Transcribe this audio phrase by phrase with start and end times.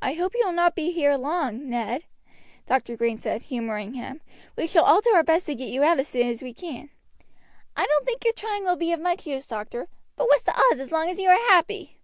[0.00, 2.04] "I hope you will not be here long, Ned,"
[2.64, 2.96] Dr.
[2.96, 4.22] Green said, humoring him.
[4.56, 6.88] "We shall all do our best to get you out as soon as we can."
[7.76, 10.80] "I don't think your trying will be of much use, doctor; but what's the odds
[10.80, 11.98] as long as you are happy!"